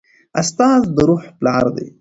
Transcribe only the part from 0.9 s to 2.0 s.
د روح پلار دی.